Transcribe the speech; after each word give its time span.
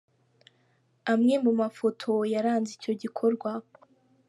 Amwe 1.13 1.35
mu 1.45 1.51
mafoto 1.61 2.11
yaranze 2.33 2.69
icyo 2.77 2.93
gikorwa. 3.01 3.49